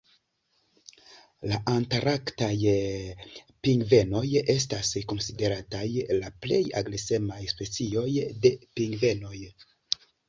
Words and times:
La 1.49 1.57
Antarktaj 1.73 2.55
pingvenoj 3.67 4.23
estas 4.55 4.91
konsiderataj 5.13 5.85
la 6.23 6.33
plej 6.47 6.61
agresemaj 6.83 7.41
specioj 7.55 8.07
de 8.47 8.55
pingvenoj. 8.81 9.45